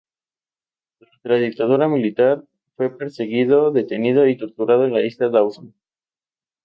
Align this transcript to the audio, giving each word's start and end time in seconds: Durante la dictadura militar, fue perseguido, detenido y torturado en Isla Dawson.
Durante 0.99 1.25
la 1.29 1.35
dictadura 1.35 1.87
militar, 1.87 2.43
fue 2.75 2.97
perseguido, 2.97 3.69
detenido 3.71 4.27
y 4.27 4.35
torturado 4.35 4.87
en 4.87 4.95
Isla 5.05 5.29
Dawson. 5.29 5.75